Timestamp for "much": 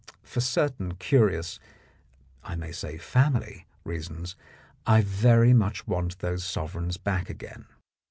5.53-5.85